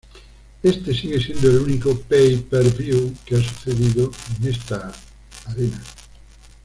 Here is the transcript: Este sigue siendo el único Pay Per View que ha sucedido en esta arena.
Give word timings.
Este 0.63 0.95
sigue 0.95 1.21
siendo 1.23 1.47
el 1.51 1.59
único 1.59 1.95
Pay 1.95 2.37
Per 2.49 2.63
View 2.75 3.13
que 3.23 3.35
ha 3.35 3.39
sucedido 3.39 4.09
en 4.41 4.47
esta 4.49 4.91
arena. 5.45 5.79